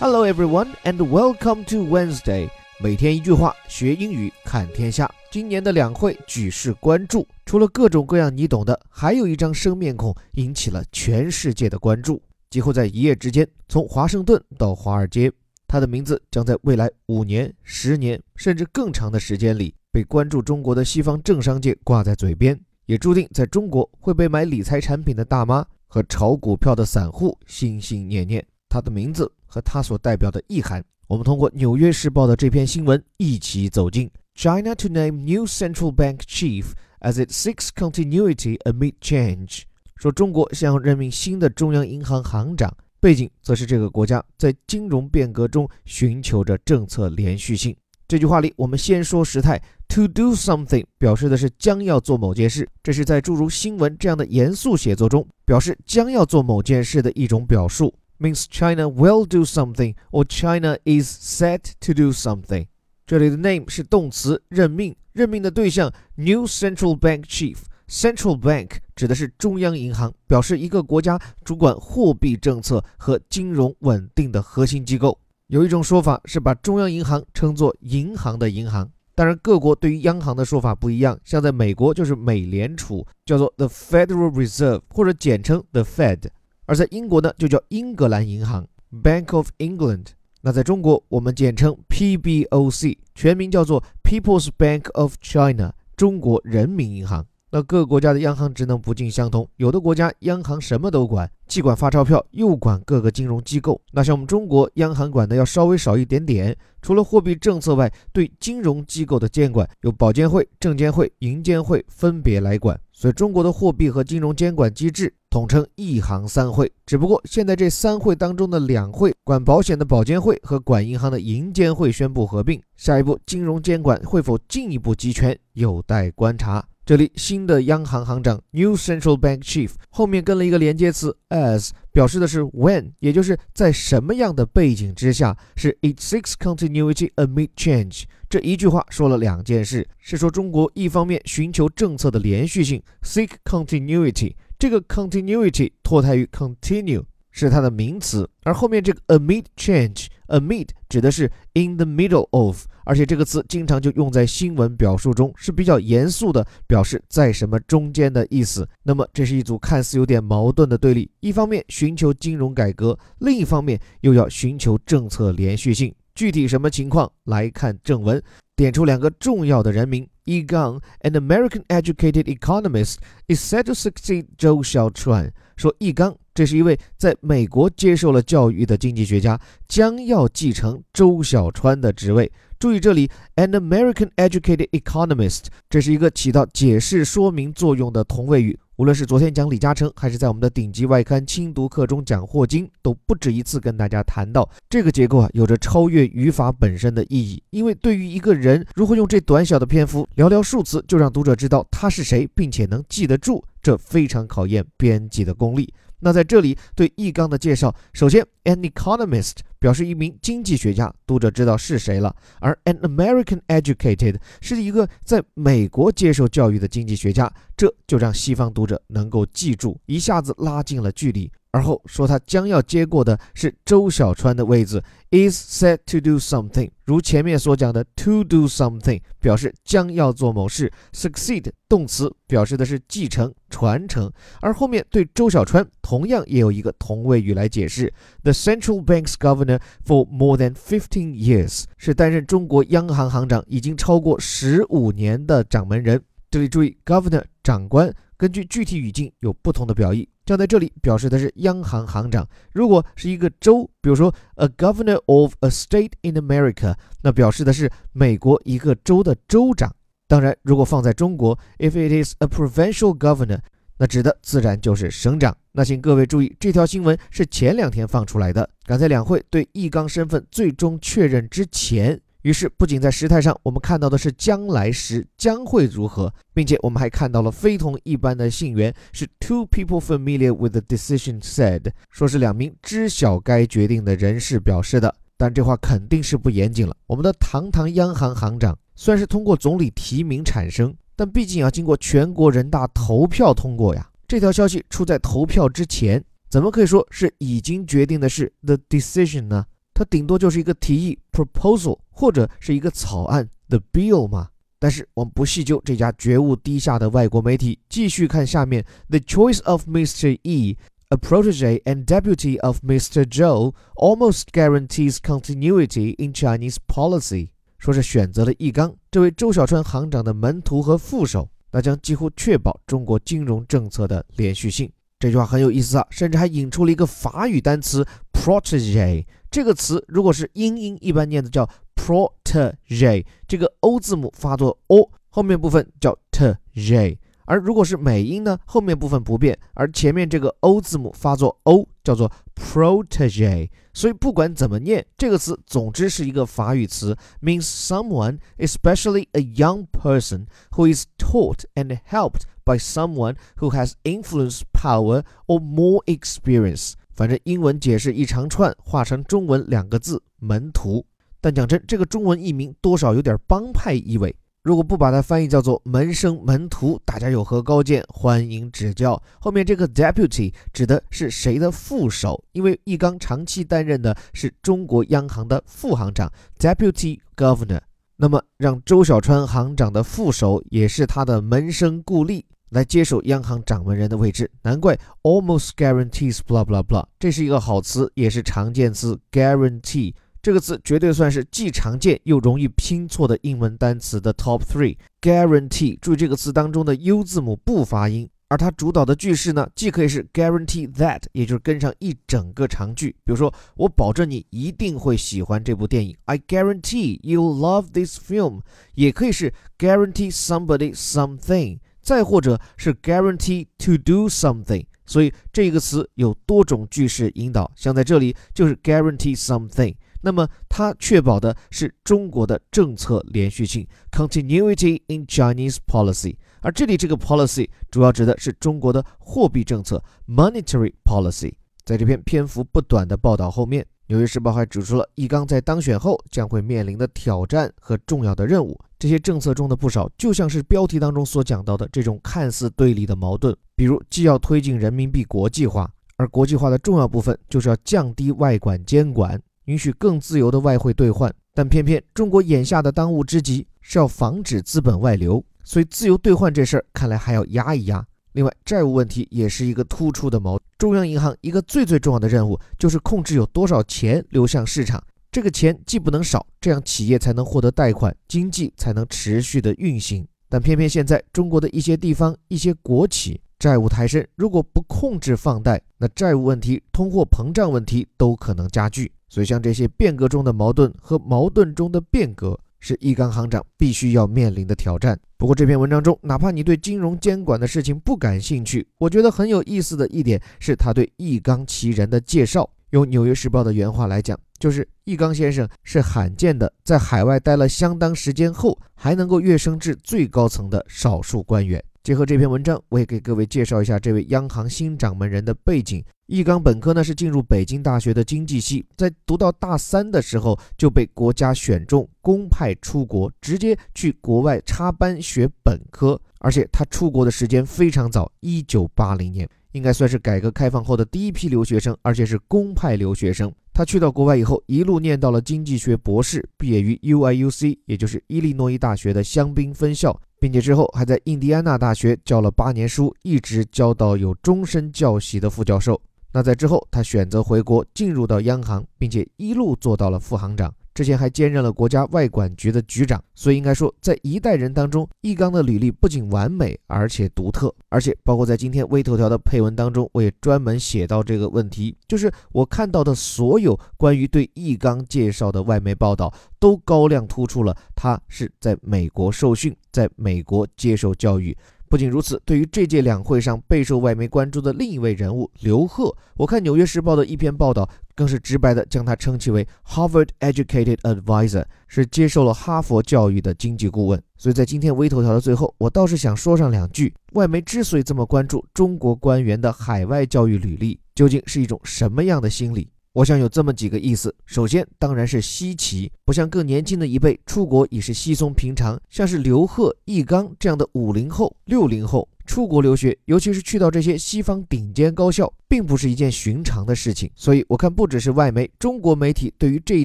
[0.00, 2.48] Hello everyone and welcome to Wednesday。
[2.80, 5.12] 每天一句话，学英语看天下。
[5.28, 12.22] 今年的两会举世关注，除了各种各样你懂的，还有一张生面孔引起了全世界的关注。
[12.48, 15.32] 几乎在一夜之间，从华盛顿到华尔街，
[15.66, 28.46] 他的名字将在未来五年、十年甚至更长的时间里被关注中国的西方政商界挂在嘴边，也注定在中国会被买理财产品的大妈和炒股票的散户心心念念。
[28.68, 29.28] 他的名字。
[29.48, 36.66] 和它所代表的意涵，我们通过《纽约时报》的这篇新闻一起走进 China to name new central bank chief
[37.00, 39.62] as it seeks continuity amid change。
[39.96, 47.74] 说中国想要任命新的中央银行行长，背景则是这个国家在金融变革中寻求着政策连续性。
[48.06, 57.92] 这句话里，我们先说时态，to do something 表示的是将要做某件事，这是在诸如新闻这样的严肃写作中，表示将要做某件事的一种表述。
[58.18, 62.66] Means China will do something or China is set to do something。
[63.06, 67.56] 这里的 name 是动词，任命，任命的对象 new central bank chief。
[67.88, 75.18] Central bank 指的是中央银行，表示一个国家主管货币政策和金融稳定的核心机构。
[75.46, 81.18] 有一种说法是把中央银行称作银行的银行，当然各国对于央行的说法不一样。
[81.24, 86.24] 像在美国就是美联储，叫做 the Federal Reserve 或者简称 the Fed。
[86.68, 88.68] 而在英国呢，就叫英格兰银行
[89.02, 90.08] （Bank of England）。
[90.42, 97.26] 那在中国，我们简称 PBOC，全名叫做 People's Bank of China（ 中国人民银行）。
[97.50, 103.80] 那各国家的央行职能不尽相同，有的国家央行什么都管，既管发钞票，又管各个金融机构。
[103.90, 112.78] 那像我们中国央行管的要稍微少一点点，除了货币政策外，对金融机构的监管由保监会、证监会、银监会分别来管。
[112.92, 116.70] 所以中国的货币和金融监管机制统称一行三会。
[116.84, 126.62] 只不过现在这三会当中的两会，管保险的保监会和管银行的银监会宣布合并，下一步金融监管会否进一步集权，有待观察。
[126.88, 138.04] 这里新的央行行长 New Central Bank Chief 后面跟了一个连接词 as，表示的是 when，也就是在什么样的背景之下，是 it seeks continuity amid change。
[138.30, 147.04] 这一句话说了两件事，是说中国一方面寻求政策的连续性，seek continuity，这个 continuity 脱胎于 continue。
[147.38, 158.68] 是它的名词，而后面这个 amid change，amid 指的是 in the middle of，而且这个词经常就用在新闻表述中，是比较严肃的，表示在什么中间的意思。
[158.82, 165.94] 那么这是一组看似有点矛盾的对立，一方面寻求金融改革，另一方面又要寻求政策连续性。
[166.16, 167.08] 具体什么情况？
[167.26, 168.20] 来看正文，
[168.56, 172.96] 点出两个重要的人名：Yi Gang，an American educated economist
[173.28, 175.32] is said to succeed 周小川。
[175.56, 182.30] 说易纲，这是一位在美国接受了教育的经济学家，将要继承周小川的职位。
[182.60, 188.56] 注意这里，an American educated economist，这是一个起到解释说明作用的同位语。
[188.76, 197.42] 无论是昨天讲李嘉诚，还是在我们的顶级外刊精读课中讲霍金，都不止一次跟大家谈到这个结构啊，有着超越语法本身的意义。
[197.50, 203.42] 因为对于一个人，如何用这短小的篇幅，寥寥数词就让读者知道他是谁，并且能记得住。
[203.60, 205.74] 这非常考验编辑的功力。
[206.00, 221.30] 那在这里对易纲的介绍，首先，an economist 表示一名经济学家，读者知道是谁了；而 an American educated 是一个在美国接受教育的经济学家，这就让西方读者能够记住，一下子拉近了距离。
[221.50, 226.70] 而后说他将要接过的是周小川的位子，is set to do something。
[226.84, 234.12] 如前面所讲的，to do something 表示将要做某事，succeed 动词表示的是继承、传承。
[234.40, 237.92] 而后面对周小川同样也有一个同位语来解释
[238.22, 246.02] ，the central bank's governor for more than fifteen years 是担任中国央行行长已经超过十五年的掌门人。
[246.30, 250.06] 这里注意，governor 长官，根据具体语境有不同的表意。
[250.26, 259.74] 像在这里表示的是央行行长，如果是一个州，比如说 a governor of a state in America，那表示的是美国一个州的州长。
[260.06, 263.40] 当然，如果放在中国，if it is a provincial governor，
[263.78, 265.34] 那指的自然就是省长。
[265.52, 271.98] 那请各位注意，这条新闻是前两天放出来的，赶在两会对易纲身份最终确认之前。
[272.28, 284.94] 于是，不仅在时态上，我们看到的是将来时将会如何，并且我们还看到了非同一般的信源，是 two people familiar with the decision said，说是两名知晓该决定的人士表示的。
[285.16, 286.76] 但这话肯定是不严谨了。
[286.86, 293.88] 我们的堂堂央行行长虽然是通过总理提名产生，但毕竟要经过全国人大投票通过呀。
[294.06, 299.46] 这条消息出在投票之前，怎么可以说是已经决定的是 the decision 呢？
[299.78, 304.28] 它顶多就是一个提议 （proposal） 或者是一个草案 （the bill） 嘛。
[304.58, 310.18] 但是我们不细究这家觉悟低下的外国媒体，继续看下面：The choice of Mr.
[310.24, 310.56] E,
[310.88, 313.04] a protege and deputy of Mr.
[313.04, 317.28] Zhou, almost guarantees continuity in Chinese policy。
[317.60, 324.68] 说是选择了易纲这位周小川行长的门徒和副手，那将几乎确保中国金融政策的连续性。
[324.98, 329.06] 这句话很有意思啊，甚至还引出了一个法语单词 protege。
[329.30, 336.98] 这个词如果是英音，一般念的叫 protege，这个 o 字母发作 o，后面部分叫 tege。
[337.26, 343.50] 而如果是美音呢，后面部分不变，而前面这个 o 字母发作 o，叫做 protege。
[343.74, 354.40] 所以不管怎么念，这个词总之是一个法语词，means someone, especially a young person, who is taught and helped by someone who has influence,
[354.54, 356.72] power or more experience。
[356.98, 360.84] 反正英文解释一长串，化成中文两个字门徒。
[361.20, 364.12] 但讲真，这个中文译名多少有点帮派意味。
[364.42, 367.84] 如果不把它翻译叫做门生门徒，大家有何高见？
[367.86, 369.00] 欢迎指教。
[369.20, 372.20] 后面这个 deputy 指的是谁的副手？
[372.32, 377.60] 因为易纲长期担任的是中国央行的副行长 deputy governor。
[377.94, 389.94] 那么让周小川行长的副手也是他的门生故吏来接手央行掌门人的位置，难怪 almost guarantees blah blah blah，这是一个好词，也是常见词 guarantee。
[390.20, 394.76] 这个词绝对算是既常见又容易拼错的英文单词的 top three。
[395.00, 408.40] guarantee，注意这个词当中的 u 字母不发音，而它主导的句式呢，既可以是 guarantee that，也就是跟上一整个长句，比如说我保证你一定会喜欢这部电影，I guarantee you love this film，
[408.74, 414.62] 也可以是 guarantee somebody something，再或者是 guarantee to do something。
[414.84, 419.74] 所以这个词有多种句式引导，像在这里就是 guarantee something。
[420.02, 431.32] 那么它确保的是中国的政策连续性 （continuity in Chinese policy），而这里这个 policy 主要指的是中国的货币政策 （monetary policy）。
[431.64, 438.58] 在这篇篇幅不短的报道后面，《纽约时报》还指出了易纲在当选后将会面临的挑战和重要的任务。
[438.78, 449.18] 这些政策中的不少，就像是标题当中所讲到的这种看似对立的矛盾，比如既要推进人民币国际化，而国际化的重要部分就是要降低外管监管。
[449.46, 457.82] 允许更自由的外汇兑换，但偏偏中国眼下的当务之急是要防止资本外流，所以自由兑换这事儿看来还要压一压。
[458.12, 460.38] 另外，债务问题也是一个突出的矛。
[460.58, 464.82] 中央银行一个最最重要的任务就是控制有多少钱流向市场，
[465.12, 470.06] 这个钱既不能少，这样企业才能获得贷款，经济才能持续的运行。
[470.28, 473.20] 但偏偏现在中国的一些地方、一些国企。
[473.38, 478.90] 债务太深，如果不控制放贷，那债务问题、通货膨胀问题都可能加剧。
[479.08, 484.98] 所以，像这些变革中的矛盾和矛盾中的变革，是易纲行长必须要面临的挑战。
[485.16, 492.48] 不过，这篇文章中，哪怕你对金融监管的事情不感兴趣，我觉得很有意思的一点是他对易纲其人的介绍。
[492.70, 501.64] 用《纽约时报》的原话来讲，就是易纲先生是罕见的在海外待了相当时间后，还能够跃升至最高层的少数官员。
[501.82, 505.82] 结合这篇文章，我也给各位介绍一下这位央行新掌门人的背景。
[506.08, 516.00] 易纲本科呢是进入北京大学的经济系，在读到大三的时候就被国家选中，公派出国，直接去国外插班学本科。
[516.20, 523.30] 而且他出国的时间非常早，一九八零年，应该算是改革开放后的第一批留学生，而且是公派留学生。
[523.52, 530.00] 他去到国外以后，一路念到了经济学博士，毕业于 UIUC，也就是伊利诺伊大学的香槟分校。
[530.20, 535.80] 并且之后还在印第安纳大学教了八年书，一直教到有终身教习的副教授。
[536.18, 540.52] 那在之后，他选择回国，进入到央行，并且一路做到了副行长。
[540.74, 561.36] 之前还兼任了国家外管局的局长，所以应该说，在一代人当中，易纲的履历不仅完美，而且独特，而且包括在今天微头条的配文当中，我也专门写到这个问题，就是我看到的所有关于对易纲介绍的外媒报道，都高亮突出了他是在美国受训，在美国接受教育。
[561.68, 574.02] 不仅如此，对于这届两会上备受外媒关注的另一位人物刘鹤，我看《纽约时报》的一篇报道，更是直白的将他称其为 Harvard Educated Advisor，是接受了哈佛教育的经济顾问。
[574.16, 582.70] 所以在今天微头条的最后，我倒是想说上两句：外媒之所以这么关注中国官员的海外教育履历，究竟是一种什么样的心理？
[582.98, 584.12] 我想有这么几个意思。
[584.26, 588.76] 首先，当然是稀奇，不像更年轻的一辈出国已是稀松平常。
[588.90, 597.08] 像是刘鹤、易纲这样的五零后、六零后，出国留学，尤其是去到这些西方顶尖高校，并不是一件寻常的事情。
[597.14, 599.84] 所以，我看不只是外媒，中国媒体对于这一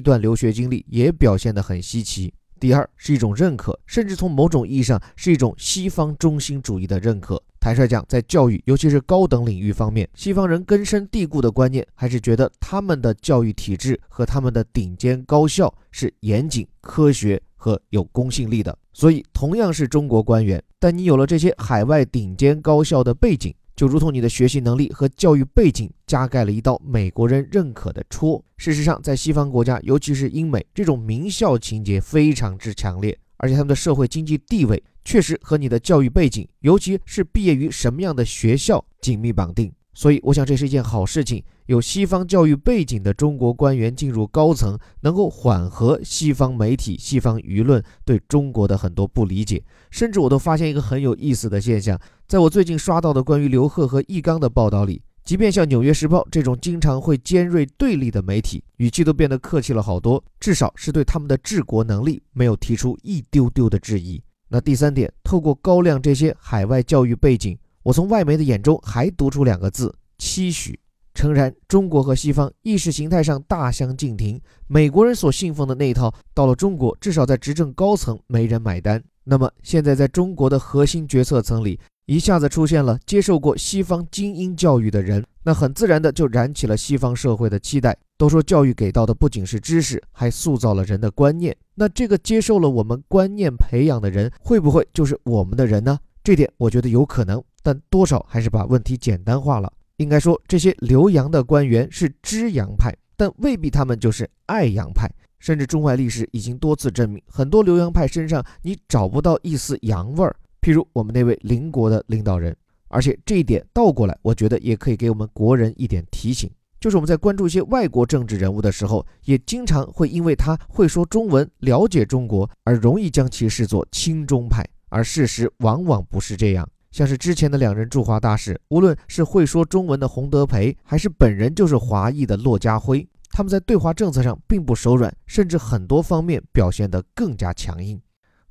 [0.00, 2.34] 段留学经历也表现得很稀奇。
[2.58, 7.40] 第二是一种认可，甚至从某种意义上是一种西方中心主义的认可。
[7.64, 18.76] 坦率讲，在教育，尤其是高等领域方面，西方人根深蒂固的观念还是觉得他们的教育体制和他们的顶尖高校是严谨、科学和有公信力的。
[18.92, 23.54] 所以，同样是中国官员，但你有了这些海外顶尖高校的背景。
[23.74, 28.44] 就如同你的学习能力和教育背景加盖了一道美国人认可的戳。
[28.58, 39.72] 事实上，在西方国家，尤其是英美，这种名校情节非常之强烈，而且他们的社会经济地位确实和你的教育背景，尤其是毕业于什么样的学校紧密绑定。
[39.96, 41.42] 所以，我想这是一件好事情。
[41.66, 49.62] 有西方教育背景的中国官员进入高层，能够缓和西方媒体、西方舆论对中国的很多不理解。
[49.90, 64.20] 甚至我都发现一个很有意思的现象，在我最近刷到的关于刘鹤和易纲的报道里，即便像《纽约时报》这种经常会尖锐对立的媒体，语气都变得客气了好多，至少是对他们的治国能力没有提出一丢丢的质疑。
[64.48, 67.58] 那第三点，透过高亮这些海外教育背景。
[67.82, 70.78] 我从外媒的眼中还读出两个字：期许。
[71.14, 79.00] 诚然，中国和西方意识形态上大相径庭，美国人所信奉的那一套，到了中国，至少在执政高层没人买单。
[79.22, 87.96] 那么，现在在中国的核心决策层里，一下子出现了接受过西方精英教育的人，那很自然的就燃起了西方社会的期待。
[88.16, 91.56] 都说教育给到的不仅是知识，还塑造了人的观念。
[91.74, 95.98] 那这个接受了我们观念培养的人，会不会就是我们的人呢？
[96.22, 99.70] 这点我觉得有可能，但多少还是把问题简单化了。
[99.98, 105.10] 应该说，这些留洋的官员是知洋派，但未必他们就是爱洋派。
[105.40, 110.34] 甚至中外历史已经多次证明，很多留洋派身上你找不到一丝洋味儿。
[110.62, 112.56] 譬如我们那位邻国的领导人，
[112.94, 116.48] 而且这一点倒过来，我觉得也可以给我们国人一点提醒，
[116.78, 124.64] 就是我们在关注一些外国政治人物的时候，也经常会因为他会说中文、了解中国，而容易将其视作亲中派。
[124.90, 138.00] 而事实往往不是这样，像是之前的两任驻华大使，无论是会说中文的洪德培，还是本人就是华裔的骆家辉，他们在对华政策上并不手软，甚至很多方面表现得更加强硬。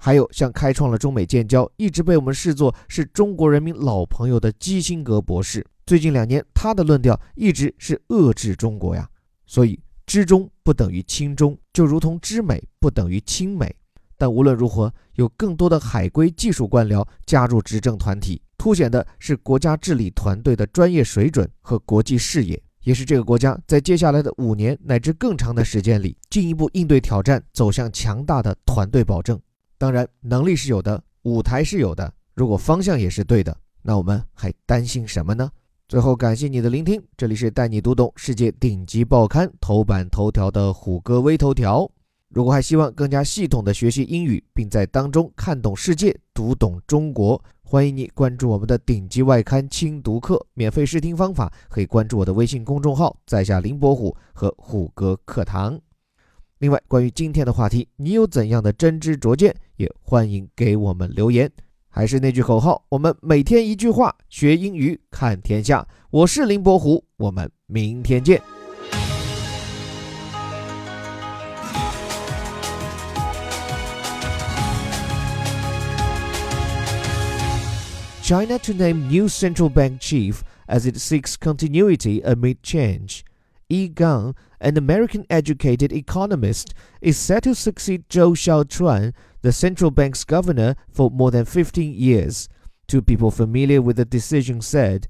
[0.04, 9.08] 还有像开创了中美建交，一直被我们视作是中国人民老朋友的基辛格博士，最近两年他的论调一直是遏制中国呀。
[9.46, 13.74] 所以知中不等于亲中，就如同知美不等于亲美。
[14.18, 29.40] 但无论如何，有更多的海归技术官僚加入执政团体，凸显的是国家治理团队的专业水准和国际视野，也是这个国家在接下来的五年乃至更长的时间里，进一步应对挑战、走向强大的团队保证。
[29.84, 35.52] 当然，能力是有的，舞台是有的，如果方向也是对的，那我们还担心什么呢？
[35.90, 41.86] 最后，感谢你的聆听，这里是带你读懂世界顶级报刊头版头条的虎哥微头条。
[42.30, 55.78] 如果还希望更加系统的学习英语，并在当中看懂世界、读懂中国，欢迎你关注我们的顶级外刊轻读课，免费试听方法可以关注我的微信公众号“在下林伯虎”和虎哥课堂。
[56.64, 61.52] 另外，关于今天的话题，你有怎样的真知灼见，也欢迎给我们留言。
[61.90, 65.86] 还是那句口号，我们每天一句话，学英语看天下。
[66.10, 68.42] 我是林伯虎，我们明天见。
[78.22, 80.36] China to name new central bank chief
[80.68, 83.24] as it seeks continuity amid change.
[83.70, 90.24] Yi Gang, an American educated economist, is set to succeed Zhou Xiaochuan, the central bank's
[90.24, 92.48] governor, for more than 15 years.
[92.88, 95.08] Two people familiar with the decision said,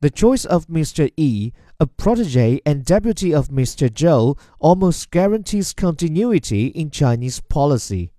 [0.00, 1.10] The choice of Mr.
[1.16, 3.88] Yi, a protege and deputy of Mr.
[3.88, 8.10] Zhou, almost guarantees continuity in Chinese policy.